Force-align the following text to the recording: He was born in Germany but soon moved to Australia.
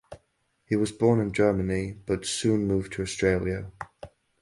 He 0.65 0.75
was 0.75 0.91
born 0.91 1.19
in 1.19 1.31
Germany 1.31 1.91
but 1.91 2.25
soon 2.25 2.65
moved 2.65 2.93
to 2.93 3.03
Australia. 3.03 3.71